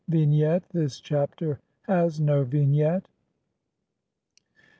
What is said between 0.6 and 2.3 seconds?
This Chapter has